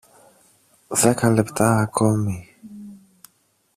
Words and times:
Δέκα 1.01 1.29
λεπτά 1.29 1.77
ακόμη 1.81 2.55